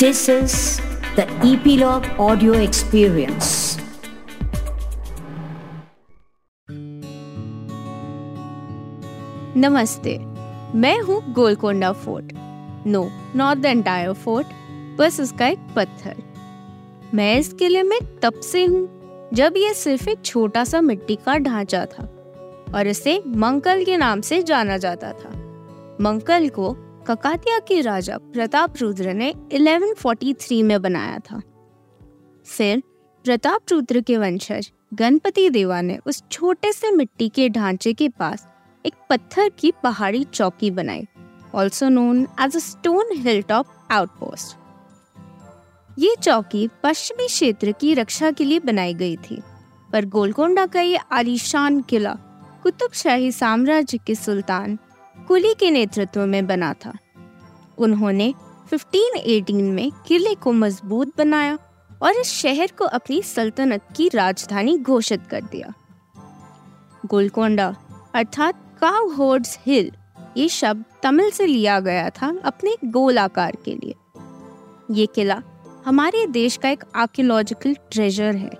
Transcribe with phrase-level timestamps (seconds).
[0.00, 0.80] This is
[1.16, 3.48] the Epilogue Audio Experience.
[9.56, 10.18] नमस्ते,
[10.74, 12.32] मैं हूँ Golconda fort.
[12.86, 14.46] No not the entire fort
[14.98, 16.22] बस उसका एक पत्थर।
[17.14, 18.88] मैं इस किले में तब से हूँ,
[19.34, 22.04] जब यह सिर्फ़ एक छोटा सा मिट्टी का ढांचा था,
[22.74, 25.30] और इसे मंकल के नाम से जाना जाता था।
[26.00, 26.76] मंकल को
[27.06, 31.40] ककातिया के राजा प्रताप रुद्र ने 1143 में बनाया था।
[32.46, 32.82] फिर
[33.24, 38.46] प्रताप रुद्र के वंशज गणपति देवा ने उस छोटे से मिट्टी के ढांचे के पास
[38.86, 41.06] एक पत्थर की पहाड़ी चौकी बनाई
[41.54, 44.56] also known as a stone hill top outpost
[45.98, 49.42] ये चौकी पश्चिमी क्षेत्र की रक्षा के लिए बनाई गई थी,
[49.92, 52.12] पर गोलकोंडा का ये आलीशान किला
[52.62, 54.78] कुतुब शाही साम्राज्य के सुल्तान
[55.30, 56.92] कुली के नेतृत्व में बना था।
[57.78, 58.34] उन्होंने
[58.72, 61.58] 1518 में किले को मज़बूत बनाया
[62.02, 65.72] और इस शहर को अपनी सल्तनत की राजधानी घोषित कर दिया।
[67.06, 67.76] गोलकोंडा,
[68.14, 69.92] अर्थात काव होर्ड्स हिल,
[70.36, 73.94] ये शब्द तमिल से लिया गया था अपने गोल आकार के लिए।
[74.90, 75.42] ये किला
[75.86, 78.50] हमारे देश का एक आर्कियोलॉजिकल ट्रेजर है,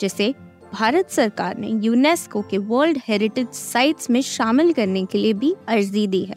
[0.00, 0.34] जिसे
[0.78, 6.06] भारत सरकार ने यूनेस्को के वर्ल्ड हेरिटेज साइट्स में शामिल करने के लिए भी अर्जी
[6.06, 6.36] दी है।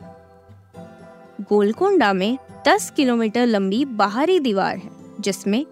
[1.42, 2.38] गोलकोंडा में
[2.68, 5.66] 10 किलोमीटर लंबी बाहरी दीवार है, जिसमें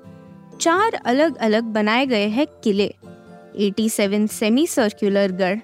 [0.62, 2.96] चार अलग अलग बनाए गए हैं किले
[3.58, 5.59] 87 सेमी सर्कुलर गढ़,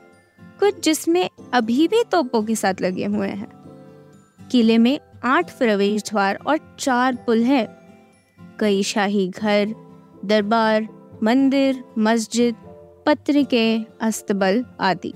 [0.60, 3.52] कुछ जिसमें अभी भी तोपों के साथ लगे हुए हैं।
[4.52, 7.66] किले में आठ प्रवेश द्वार और चार पुल है।
[8.60, 9.74] कई शाही घर,
[10.26, 10.88] दरबार,
[11.24, 12.56] मंदिर, मस्जिद
[13.06, 13.66] पत्रिके
[14.02, 15.14] अस्तबल आदि।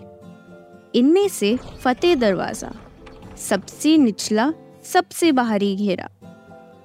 [0.96, 2.72] इनमें से फतेह दरवाज़ा,
[3.40, 4.52] सबसे निचला,
[4.84, 6.10] सबसे बाहरी घेरा।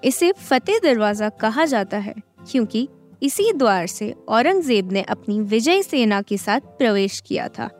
[0.05, 2.15] इसे फतेह दरवाज़ा कहा जाता है,
[2.51, 2.89] क्योंकि
[3.23, 7.71] इसी द्वार से औरंगज़ेब ने अपनी विजय सेना के साथ प्रवेश किया था।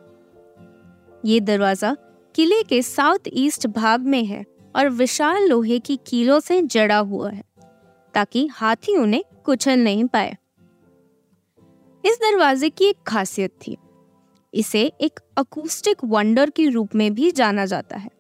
[1.25, 1.97] ये दरवाज़ा
[2.35, 4.45] किले के साउथ ईस्ट भाग में है
[4.75, 7.43] और विशाल लोहे की कीलों से जड़ा हुआ है,
[8.15, 10.37] ताकि हाथी उन्हें कुचल नहीं पाए।
[12.05, 13.77] इस दरवाजे की एक खासियत थी।
[14.53, 18.11] इसे एक अकूस्टिक वंडर के रूप में भी जाना जाता है।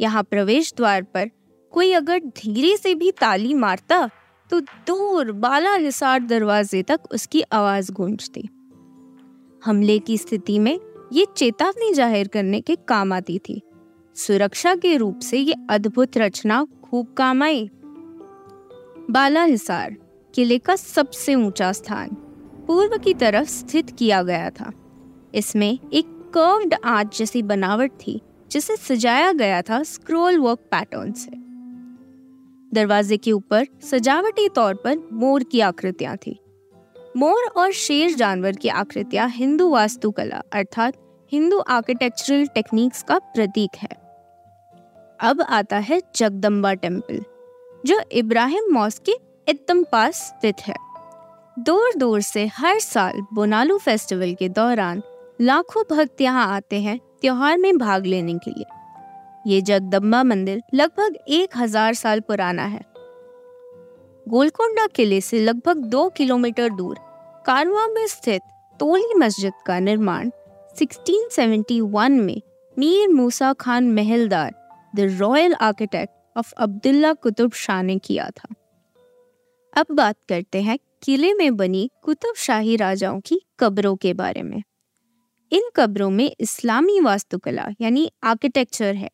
[0.00, 1.30] यहाँ प्रवेश द्वार पर
[1.72, 4.08] कोई अगर धीरे से भी ताली मारता
[4.50, 8.48] तो दूर बाला हिसार दरवाजे तक उसकी आवाज़ गूंजती।
[9.62, 10.78] हमले की स्थिति में
[11.12, 13.60] ये चेतावनी ज़ाहिर करने के काम आती थी।
[14.16, 17.68] सुरक्षा के रूप से ये अद्भुत रचना खूब काम आई।
[19.10, 19.96] बाला हिसार
[20.34, 22.16] किले का सबसे ऊँचा स्थान।
[22.66, 24.72] पूर्व की तरफ़ स्थित किया गया था।
[25.34, 26.04] इसमें एक
[26.34, 31.30] कर्व्ड आँच जैसी बनावट थी, जिसे सजाया गया था स्क्रोल वर्क पैटर्न से।
[32.74, 36.38] दरवाजे के ऊपर सजावटी तौर पर मोर की आकृतियाँ थी।
[37.16, 40.94] मोर और शेर जानवर की आकृतियाँ हिंदू वास्तुकला, अर्थात
[41.32, 44.06] हिंदू आर्किटेक्चरल टेक्निक्स का प्रतीक है।
[45.20, 47.20] अब आता है जगदम्बा टेंपल
[47.86, 49.12] जो इब्राहिम मॉस के
[49.48, 50.85] एकदम पास स्थित है।
[51.56, 55.02] दूर दूर से हर साल बोनालू फेस्टिवल के दौरान
[55.40, 58.64] लाखों भक्त यहाँ आते हैं त्योहार में भाग लेने के लिए।
[59.46, 62.80] ये जगदम्बा मंदिर लगभग एक हज़ार साल पुराना है।
[64.26, 66.98] गोलकोंडा किले से लगभग दो किलोमीटर दूर
[67.46, 68.42] कारवा में स्थित
[68.80, 70.30] तोली मस्जिद का निर्माण
[70.76, 72.40] 1671 में
[72.76, 74.52] Mir Musa Khan Mahaldar,
[74.94, 78.54] the royal architect of Abdullah Qutb Shah ने किया था।
[79.76, 84.62] अब बात करते हैं किले में बनी कुतुब शाही राजाओं की कब्रों के बारे में।
[85.52, 89.10] इन कब्रों में इस्लामी वास्तुकला यानी आर्किटेक्चर है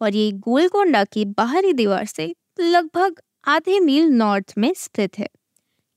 [0.00, 5.28] और ये गोलकोंडा की बाहरी दीवार से लगभग आधे मील नॉर्थ में स्थित है।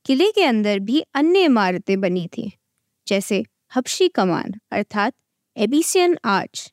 [0.05, 2.51] किले के अंदर भी अन्य इमारतें बनी थी,
[3.07, 3.43] जैसे
[3.75, 5.13] हबशी कमान अर्थात
[5.57, 6.71] एबिसियन आर्च,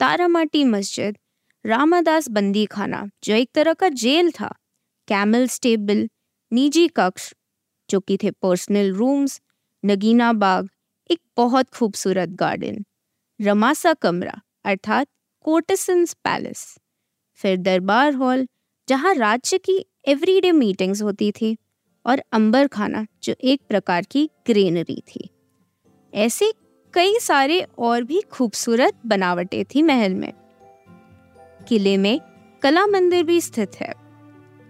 [0.00, 1.18] तारामाटी मस्जिद,
[1.64, 4.54] रामादास बंदी खाना जो एक तरह का जेल था
[5.08, 6.08] कैमल स्टेबल
[6.52, 7.32] निजी कक्ष
[7.90, 9.40] जो कि थे पर्सनल रूम्स
[9.84, 10.68] नगीना बाग,
[11.10, 12.84] एक बहुत खूबसूरत गार्डन
[13.40, 15.06] रमासा कमरा, अर्थात
[15.44, 16.78] कोर्टिसन्स पैलेस
[17.34, 18.46] फिर दरबार हॉल
[18.88, 21.56] जहाँ राज्य की एवरीडे मीटिंग्स होती थी,
[22.06, 25.28] और अंबर खाना, जो एक प्रकार की ग्रेनरी थी।
[26.14, 26.52] ऐसे
[26.94, 30.32] कई सारे और भी खूबसूरत बनावटें थी महल में।
[31.68, 32.20] किले में
[32.62, 33.92] कला मंदिर भी स्थित है।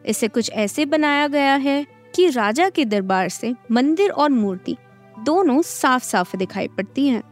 [0.07, 4.77] इसे कुछ ऐसे बनाया गया है कि राजा के दरबार से मंदिर और मूर्ति
[5.19, 7.23] दोनों साफ़ साफ़ दिखाई पड़ती हैं।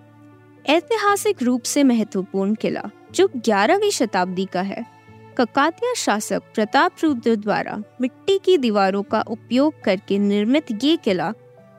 [0.66, 2.82] ऐतिहासिक रूप से महत्वपूर्ण किला,
[3.12, 4.84] जो 11वीं शताब्दी का है।
[5.38, 11.32] ककातिया शासक प्रताप रुद्र द्वारा मिट्टी की दीवारों का उपयोग करके निर्मित ये किला,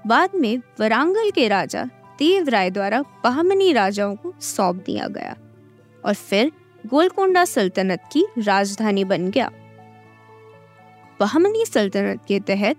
[0.07, 1.83] बाद में वरांगल के राजा
[2.19, 5.35] देव राय द्वारा बहमनी राजाओं को सौंप दिया गया
[6.05, 6.51] और फिर
[6.85, 9.51] गोलकोंडा सल्तनत की राजधानी बन गया।
[11.19, 12.75] बहमनी सल्तनत के तहत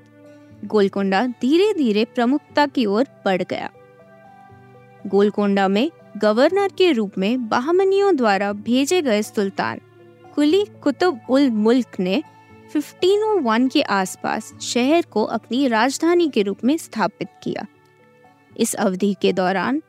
[0.65, 3.71] गोलकोंडा धीरे धीरे प्रमुखता की ओर बढ़ गया।
[5.07, 9.81] गोलकोंडा में गवर्नर के रूप में बहमनियों द्वारा भेजे गए सुल्तान
[10.35, 12.23] कुली कुतुब उल मुल्क ने
[12.75, 17.67] 1501 के आसपास शहर को अपनी राजधानी के रूप में स्थापित किया।
[18.57, 19.83] इस अवधि के दौरान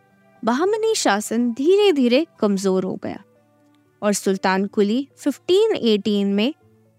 [0.43, 3.23] बहमनी शासन धीरे धीरे कमज़ोर हो गया
[4.01, 6.53] और सुल्तान कुली 1518 में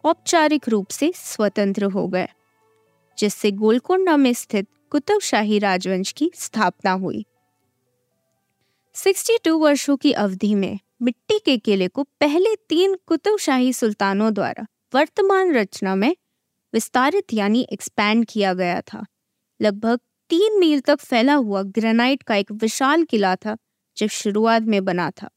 [0.05, 2.29] औपचारिक रूप से स्वतंत्र हो गए।
[3.19, 7.25] जिससे गोलकोंडा में स्थित कुतुब शाही राजवंश की स्थापना हुई।
[8.95, 14.67] 62 वर्षों की अवधि में मिट्टी के किले को पहले तीन कुतुब शाही सुल्तानों द्वारा
[14.95, 16.17] वर्तमान रचना में
[16.75, 19.07] विस्तारित यानी एक्सपैंड किया गया था।
[19.63, 23.57] लगभग तीन मील तक फैला हुआ ग्रेनाइट का एक विशाल किला था
[23.97, 25.31] जब शुरुआत में बना था।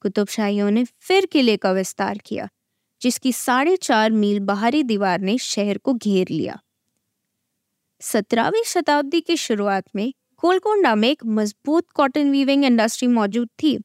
[0.00, 2.48] कुतुब शाहियों ने फिर किले का विस्तार किया,
[3.02, 6.60] जिसकी साढ़े चार मील बाहरी दीवार ने शहर को घेर लिया।
[8.04, 10.12] सत्रहवीं शताब्दी की शुरुआत में
[10.42, 13.76] गोलकोंडा में एक मज़बूत कॉटन वीविंग इंडस्ट्री मौजूद थी।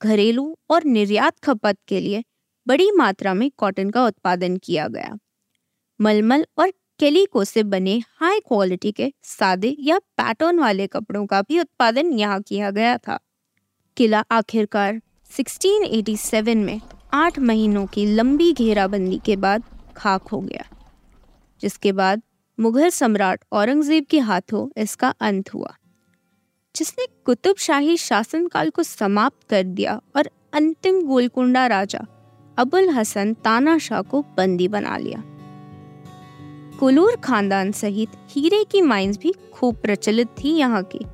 [0.00, 2.22] घरेलू और निर्यात खपत के लिए
[2.66, 5.16] बड़ी मात्रा में कॉटन का उत्पादन किया गया।
[6.00, 11.60] मलमल और केलिको से बने हाई क्वालिटी के सादे या पैटर्न वाले कपड़ों का भी
[11.60, 13.18] उत्पादन यहाँ किया गया था।
[13.96, 15.00] किला आखिरकार
[15.30, 16.80] 1687 में
[17.14, 19.62] आठ महीनों की लंबी घेराबंदी के बाद
[19.96, 20.64] खाक हो गया,
[21.60, 22.22] जिसके बाद
[22.58, 25.74] मुगल सम्राट औरंगज़ेब के हाथों इसका अंत हुआ।
[26.74, 32.00] जिसने कुतुब शाही शासनकाल को समाप्त कर दिया और अंतिम गोलकुंडा राजा
[32.58, 35.22] अबुल हसन ताना शाह को बंदी बना लिया।
[36.80, 41.04] कुलूर खानदान सहित हीरे की माइंस भी खूब प्रचलित थी यहाँ की।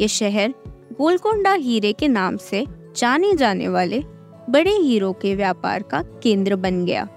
[0.00, 0.54] ये शहर
[0.98, 2.66] गोलकोंडा हीरे के नाम से
[2.96, 4.04] जाने जाने वाले
[4.50, 7.08] बड़े हीरो के व्यापार का केंद्र बन गया।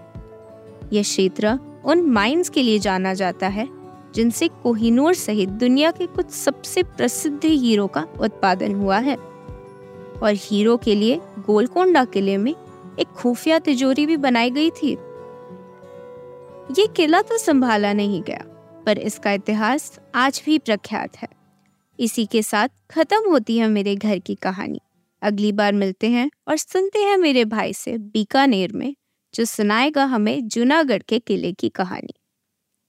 [0.94, 3.68] यह क्षेत्र उन माइंस के लिए जाना जाता है,
[4.16, 10.78] जिनसे कोहिनूर सहित दुनिया के कुछ सबसे प्रसिद्ध हीरो का उत्पादन हुआ है। और हीरो
[10.78, 12.52] के लिए गोलकोंडा किले में
[13.00, 14.92] एक खुफिया तिजोरी भी बनाई गई थी।
[16.80, 18.44] ये किला तो संभाला नहीं गया,
[18.86, 21.28] पर इसका इतिहास आज भी प्रख्यात है।
[22.00, 24.80] इसी के साथ खत्म होती है मेरे घर की कहानी।
[25.22, 28.94] अगली बार मिलते हैं और सुनते हैं मेरे भाई से बीकानेर में।
[29.38, 32.14] जो सुनाएगा हमें जूनागढ़ के किले की कहानी।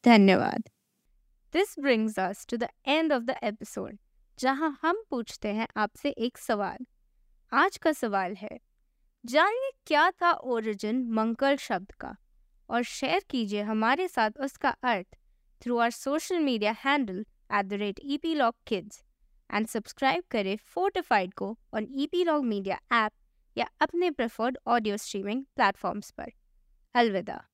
[0.05, 0.63] धन्यवाद।
[1.55, 3.99] This brings us to the end of the episode
[4.39, 6.87] जहाँ हम पूछते हैं आपसे एक सवाल।
[7.53, 8.59] आज का सवाल है,
[9.25, 12.17] जानिए क्या था ओरिजिन मंकल शब्द का?
[12.71, 15.17] और शेयर कीजिए हमारे साथ उसका अर्थ
[15.61, 17.25] through our social media handle
[17.55, 19.05] at the rate E P log kids
[19.51, 23.13] and subscribe करें फोर्टिफाइड को on E P log media app
[23.59, 26.33] या अपने प्रेफर्ड ऑडियो स्ट्रीमिंग प्लेटफॉर्म्स पर।
[26.95, 27.45] अलविदा।